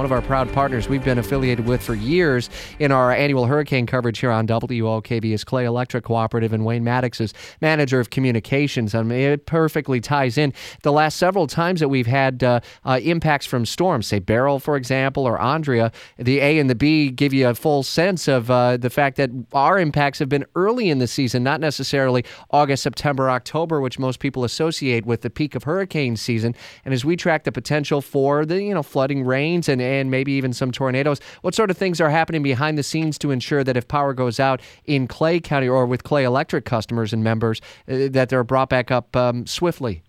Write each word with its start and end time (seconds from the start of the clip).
one 0.00 0.06
of 0.06 0.12
our 0.12 0.22
proud 0.22 0.50
partners 0.54 0.88
we've 0.88 1.04
been 1.04 1.18
affiliated 1.18 1.66
with 1.66 1.82
for 1.82 1.94
years 1.94 2.48
in 2.78 2.90
our 2.90 3.12
annual 3.12 3.44
hurricane 3.44 3.84
coverage 3.84 4.18
here 4.18 4.30
on 4.30 4.46
WOKV 4.46 5.26
is 5.26 5.44
Clay 5.44 5.66
Electric 5.66 6.04
Cooperative, 6.04 6.54
and 6.54 6.64
Wayne 6.64 6.82
Maddox 6.82 7.20
is 7.20 7.34
manager 7.60 8.00
of 8.00 8.08
communications. 8.08 8.94
I 8.94 9.02
mean, 9.02 9.20
it 9.20 9.44
perfectly 9.44 10.00
ties 10.00 10.38
in. 10.38 10.54
The 10.84 10.90
last 10.90 11.18
several 11.18 11.46
times 11.46 11.80
that 11.80 11.90
we've 11.90 12.06
had 12.06 12.42
uh, 12.42 12.60
uh, 12.86 12.98
impacts 13.02 13.44
from 13.44 13.66
storms, 13.66 14.06
say 14.06 14.20
Beryl, 14.20 14.58
for 14.58 14.74
example, 14.74 15.26
or 15.26 15.38
Andrea, 15.38 15.92
the 16.16 16.40
A 16.40 16.58
and 16.58 16.70
the 16.70 16.74
B 16.74 17.10
give 17.10 17.34
you 17.34 17.48
a 17.48 17.54
full 17.54 17.82
sense 17.82 18.26
of 18.26 18.50
uh, 18.50 18.78
the 18.78 18.88
fact 18.88 19.18
that 19.18 19.28
our 19.52 19.78
impacts 19.78 20.18
have 20.18 20.30
been 20.30 20.46
early 20.54 20.88
in 20.88 20.98
the 20.98 21.08
season, 21.08 21.42
not 21.42 21.60
necessarily 21.60 22.24
August, 22.50 22.84
September, 22.84 23.28
October, 23.28 23.82
which 23.82 23.98
most 23.98 24.18
people 24.18 24.44
associate 24.44 25.04
with 25.04 25.20
the 25.20 25.28
peak 25.28 25.54
of 25.54 25.64
hurricane 25.64 26.16
season. 26.16 26.54
And 26.86 26.94
as 26.94 27.04
we 27.04 27.16
track 27.16 27.44
the 27.44 27.52
potential 27.52 28.00
for 28.00 28.46
the 28.46 28.62
you 28.62 28.72
know 28.72 28.82
flooding 28.82 29.26
rains 29.26 29.68
and, 29.68 29.89
and 29.90 30.10
maybe 30.10 30.32
even 30.32 30.52
some 30.52 30.70
tornadoes, 30.70 31.20
what 31.42 31.54
sort 31.54 31.70
of 31.70 31.76
things 31.76 32.00
are 32.00 32.10
happening 32.10 32.42
behind 32.42 32.78
the 32.78 32.82
scenes 32.82 33.18
to 33.18 33.30
ensure 33.32 33.64
that 33.64 33.76
if 33.76 33.88
power 33.88 34.14
goes 34.14 34.38
out 34.38 34.60
in 34.84 35.08
Clay 35.08 35.40
County 35.40 35.68
or 35.68 35.84
with 35.84 36.04
Clay 36.04 36.24
Electric 36.24 36.64
customers 36.64 37.12
and 37.12 37.24
members, 37.24 37.60
uh, 37.88 38.08
that 38.10 38.28
they're 38.28 38.44
brought 38.44 38.68
back 38.68 38.90
up 38.90 39.16
um, 39.16 39.46
swiftly? 39.46 40.02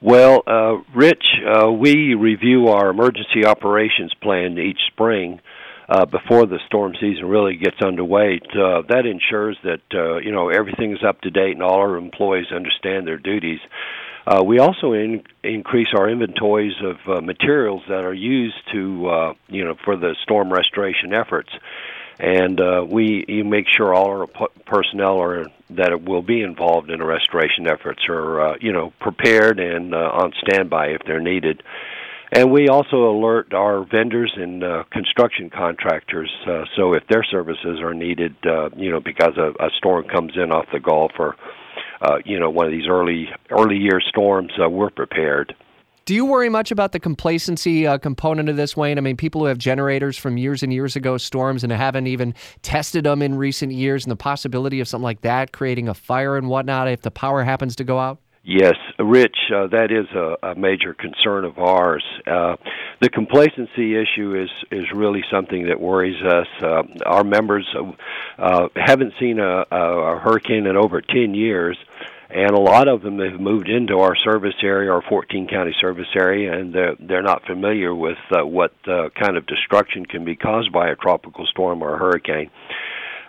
Well, 0.00 0.42
uh, 0.46 0.76
Rich, 0.94 1.24
uh, 1.46 1.72
we 1.72 2.14
review 2.14 2.68
our 2.68 2.90
emergency 2.90 3.44
operations 3.44 4.12
plan 4.22 4.58
each 4.58 4.80
spring 4.92 5.40
uh, 5.88 6.06
before 6.06 6.46
the 6.46 6.58
storm 6.66 6.92
season 7.00 7.26
really 7.26 7.56
gets 7.56 7.76
underway. 7.84 8.40
Uh, 8.52 8.82
that 8.88 9.04
ensures 9.06 9.56
that 9.64 9.82
uh, 9.94 10.18
you 10.18 10.32
know 10.32 10.48
everything 10.48 10.92
is 10.92 11.02
up 11.06 11.20
to 11.22 11.30
date 11.30 11.52
and 11.52 11.62
all 11.62 11.78
our 11.78 11.96
employees 11.96 12.46
understand 12.54 13.06
their 13.06 13.18
duties. 13.18 13.60
Uh, 14.26 14.42
we 14.42 14.58
also 14.58 14.92
in, 14.94 15.22
increase 15.42 15.88
our 15.94 16.08
inventories 16.08 16.74
of 16.82 16.96
uh, 17.06 17.20
materials 17.20 17.82
that 17.88 18.04
are 18.04 18.14
used 18.14 18.56
to, 18.72 19.06
uh, 19.06 19.34
you 19.48 19.64
know, 19.64 19.74
for 19.84 19.96
the 19.96 20.14
storm 20.22 20.50
restoration 20.50 21.12
efforts, 21.12 21.50
and 22.18 22.60
uh, 22.60 22.84
we 22.88 23.24
you 23.28 23.44
make 23.44 23.66
sure 23.68 23.92
all 23.92 24.06
our 24.06 24.26
personnel 24.66 25.20
are 25.20 25.44
that 25.70 26.02
will 26.02 26.22
be 26.22 26.42
involved 26.42 26.90
in 26.90 27.00
the 27.00 27.04
restoration 27.04 27.66
efforts 27.66 28.02
are, 28.08 28.40
uh, 28.40 28.56
you 28.60 28.72
know, 28.72 28.92
prepared 29.00 29.58
and 29.58 29.94
uh, 29.94 29.98
on 29.98 30.32
standby 30.46 30.88
if 30.88 31.02
they're 31.06 31.20
needed. 31.20 31.62
And 32.32 32.50
we 32.50 32.68
also 32.68 33.10
alert 33.10 33.52
our 33.54 33.84
vendors 33.84 34.32
and 34.36 34.64
uh, 34.64 34.84
construction 34.90 35.50
contractors. 35.50 36.32
Uh, 36.46 36.64
so 36.76 36.94
if 36.94 37.06
their 37.08 37.22
services 37.24 37.80
are 37.80 37.94
needed, 37.94 38.34
uh, 38.44 38.70
you 38.76 38.90
know, 38.90 39.00
because 39.00 39.36
a, 39.36 39.50
a 39.62 39.70
storm 39.76 40.08
comes 40.08 40.32
in 40.36 40.50
off 40.50 40.66
the 40.72 40.80
Gulf 40.80 41.12
or, 41.18 41.36
uh, 42.04 42.18
you 42.24 42.38
know, 42.38 42.50
one 42.50 42.66
of 42.66 42.72
these 42.72 42.86
early 42.88 43.28
early 43.50 43.76
year 43.76 44.00
storms, 44.00 44.52
uh, 44.62 44.68
we're 44.68 44.90
prepared. 44.90 45.54
Do 46.06 46.14
you 46.14 46.26
worry 46.26 46.50
much 46.50 46.70
about 46.70 46.92
the 46.92 47.00
complacency 47.00 47.86
uh, 47.86 47.96
component 47.96 48.50
of 48.50 48.56
this, 48.56 48.76
Wayne? 48.76 48.98
I 48.98 49.00
mean, 49.00 49.16
people 49.16 49.40
who 49.40 49.46
have 49.46 49.56
generators 49.56 50.18
from 50.18 50.36
years 50.36 50.62
and 50.62 50.70
years 50.70 50.96
ago 50.96 51.16
storms 51.16 51.64
and 51.64 51.72
haven't 51.72 52.08
even 52.08 52.34
tested 52.60 53.04
them 53.04 53.22
in 53.22 53.36
recent 53.36 53.72
years, 53.72 54.04
and 54.04 54.10
the 54.10 54.16
possibility 54.16 54.80
of 54.80 54.88
something 54.88 55.04
like 55.04 55.22
that 55.22 55.52
creating 55.52 55.88
a 55.88 55.94
fire 55.94 56.36
and 56.36 56.48
whatnot 56.48 56.88
if 56.88 57.00
the 57.00 57.10
power 57.10 57.42
happens 57.42 57.74
to 57.76 57.84
go 57.84 57.98
out? 57.98 58.18
Yes, 58.46 58.74
Rich, 58.98 59.36
uh, 59.54 59.68
that 59.68 59.90
is 59.90 60.06
a, 60.14 60.50
a 60.50 60.54
major 60.54 60.92
concern 60.92 61.46
of 61.46 61.58
ours. 61.58 62.04
Uh, 62.26 62.56
the 63.04 63.10
complacency 63.10 63.94
issue 63.94 64.34
is 64.34 64.50
is 64.70 64.90
really 64.90 65.22
something 65.30 65.66
that 65.66 65.78
worries 65.78 66.22
us. 66.24 66.46
Uh, 66.62 66.84
our 67.04 67.22
members 67.22 67.68
uh, 68.38 68.68
haven't 68.74 69.12
seen 69.20 69.38
a, 69.38 69.66
a 69.70 70.18
hurricane 70.18 70.66
in 70.66 70.74
over 70.74 71.02
ten 71.02 71.34
years, 71.34 71.76
and 72.30 72.52
a 72.52 72.58
lot 72.58 72.88
of 72.88 73.02
them 73.02 73.18
have 73.18 73.38
moved 73.38 73.68
into 73.68 73.98
our 73.98 74.16
service 74.16 74.54
area, 74.62 74.90
our 74.90 75.02
14 75.02 75.48
county 75.48 75.74
service 75.78 76.08
area, 76.16 76.58
and 76.58 76.72
they're, 76.72 76.96
they're 76.98 77.22
not 77.22 77.44
familiar 77.44 77.94
with 77.94 78.16
uh, 78.30 78.46
what 78.46 78.72
uh, 78.88 79.10
kind 79.10 79.36
of 79.36 79.44
destruction 79.44 80.06
can 80.06 80.24
be 80.24 80.34
caused 80.34 80.72
by 80.72 80.88
a 80.88 80.96
tropical 80.96 81.44
storm 81.44 81.82
or 81.82 81.96
a 81.96 81.98
hurricane 81.98 82.50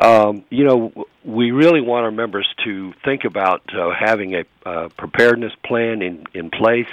um, 0.00 0.44
you 0.48 0.64
know, 0.64 0.92
we 1.24 1.50
really 1.50 1.82
want 1.82 2.04
our 2.06 2.10
members 2.10 2.48
to 2.64 2.94
think 3.04 3.24
about 3.24 3.62
uh, 3.74 3.90
having 3.92 4.34
a 4.34 4.44
uh, 4.64 4.88
preparedness 4.96 5.52
plan 5.62 6.00
in 6.00 6.24
in 6.32 6.50
place, 6.50 6.88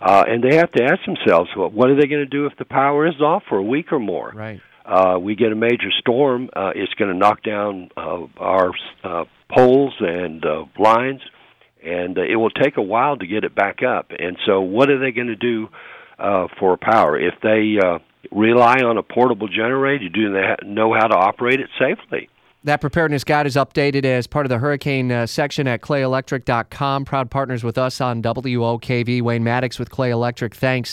uh, 0.00 0.24
and 0.26 0.42
they 0.42 0.56
have 0.56 0.72
to 0.72 0.82
ask 0.82 1.04
themselves, 1.04 1.50
well, 1.56 1.70
what 1.70 1.90
are 1.90 1.94
they 1.94 2.06
going 2.06 2.24
to 2.24 2.26
do 2.26 2.46
if 2.46 2.56
the 2.58 2.64
power 2.64 3.06
is 3.06 3.20
off 3.20 3.42
for 3.48 3.58
a 3.58 3.62
week 3.62 3.92
or 3.92 3.98
more? 3.98 4.32
Right. 4.34 4.60
Uh, 4.84 5.18
we 5.20 5.36
get 5.36 5.52
a 5.52 5.54
major 5.54 5.90
storm, 6.00 6.48
uh, 6.56 6.72
it's 6.74 6.92
going 6.94 7.12
to 7.12 7.16
knock 7.16 7.42
down 7.42 7.90
uh, 7.96 8.26
our 8.38 8.72
uh, 9.04 9.24
poles 9.54 9.94
and 10.00 10.44
uh, 10.44 10.64
lines, 10.78 11.20
and 11.84 12.18
uh, 12.18 12.22
it 12.22 12.36
will 12.36 12.50
take 12.50 12.76
a 12.76 12.82
while 12.82 13.16
to 13.16 13.26
get 13.26 13.44
it 13.44 13.54
back 13.54 13.82
up. 13.82 14.10
And 14.18 14.36
so, 14.46 14.60
what 14.62 14.90
are 14.90 14.98
they 14.98 15.12
going 15.12 15.28
to 15.28 15.36
do 15.36 15.68
uh, 16.18 16.48
for 16.58 16.76
power 16.76 17.18
if 17.20 17.34
they 17.42 17.76
uh, 17.82 17.98
rely 18.32 18.78
on 18.82 18.96
a 18.96 19.02
portable 19.02 19.48
generator? 19.48 20.08
Do 20.08 20.32
they 20.32 20.66
know 20.66 20.94
how 20.94 21.06
to 21.08 21.16
operate 21.16 21.60
it 21.60 21.68
safely? 21.78 22.28
That 22.62 22.82
preparedness 22.82 23.24
guide 23.24 23.46
is 23.46 23.56
updated 23.56 24.04
as 24.04 24.26
part 24.26 24.44
of 24.44 24.50
the 24.50 24.58
hurricane 24.58 25.10
uh, 25.10 25.26
section 25.26 25.66
at 25.66 25.80
clayelectric.com. 25.80 27.06
Proud 27.06 27.30
partners 27.30 27.64
with 27.64 27.78
us 27.78 28.02
on 28.02 28.22
WOKV. 28.22 29.22
Wayne 29.22 29.42
Maddox 29.42 29.78
with 29.78 29.88
Clay 29.88 30.10
Electric. 30.10 30.54
Thanks. 30.54 30.88